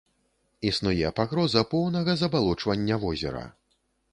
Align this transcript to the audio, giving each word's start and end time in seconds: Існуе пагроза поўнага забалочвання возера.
Існуе 0.69 1.11
пагроза 1.19 1.63
поўнага 1.73 2.15
забалочвання 2.23 2.95
возера. 3.05 3.45